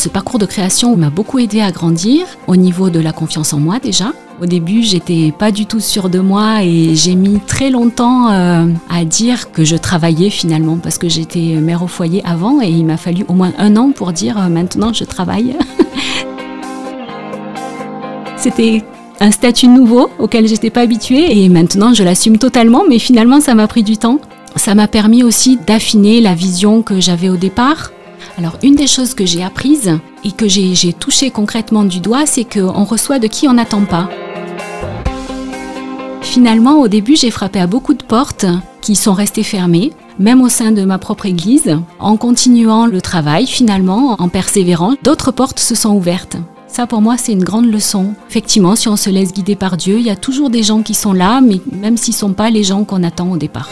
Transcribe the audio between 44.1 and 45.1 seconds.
en persévérant,